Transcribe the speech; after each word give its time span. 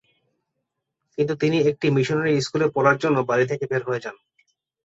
কিন্তু 1.17 1.33
তিনি 1.35 1.57
একটি 1.69 1.87
মিশনারী 1.89 2.33
স্কুলে 2.41 2.67
পড়ার 2.75 2.97
জন্য 2.97 3.17
বাড়ি 3.29 3.45
থেকে 3.47 3.65
বের 3.71 3.81
হয়ে 3.87 4.03
যান। 4.05 4.15